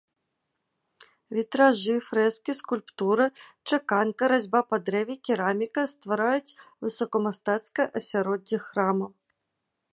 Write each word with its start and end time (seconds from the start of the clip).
Вітражы, 1.39 1.95
фрэскі, 2.07 2.51
скульптура, 2.61 3.27
чаканка, 3.69 4.23
разьба 4.35 4.61
па 4.69 4.77
дрэве, 4.89 5.15
кераміка 5.29 5.81
ствараюць 5.95 6.55
высокамастацкае 6.87 7.87
асяроддзе 8.03 8.57
храма. 8.69 9.07